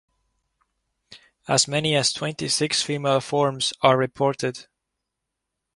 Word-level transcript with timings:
As 1.47 1.67
many 1.67 1.93
as 1.95 2.11
twenty-six 2.11 2.81
female 2.81 3.21
forms 3.21 3.71
are 3.81 3.97
reported. 3.99 4.65